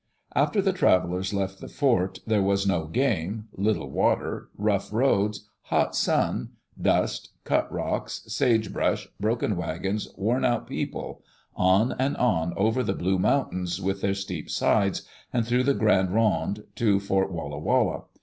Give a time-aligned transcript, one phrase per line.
[0.35, 5.95] After the travelers left the fort, there was no game, little water, rough roads, hot
[5.95, 11.21] sun, dust, cut rocks, sage brush, broken wagons, worn out people—
[11.55, 16.09] on and on over the Blue Mountains, with their steep sides, and through the Grande
[16.09, 18.05] Ronde, to Fort Walla Walla.